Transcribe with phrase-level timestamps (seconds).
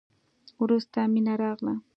[0.61, 1.73] وروسته مينه راغله.